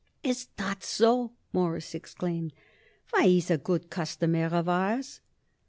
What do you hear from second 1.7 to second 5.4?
exclaimed. "Why, he's a good customer of ours."